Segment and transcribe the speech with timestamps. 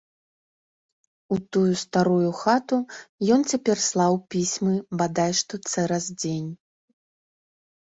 [1.35, 2.79] У тую старую хату
[3.37, 4.73] ён цяпер слаў пісьмы
[5.05, 6.51] бадай што цераз дзень.